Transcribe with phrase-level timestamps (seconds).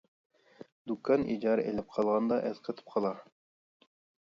[0.91, 3.23] دۇكان ئىجارە ئېلىپ قالغاندا ئەسقېتىپ قالار.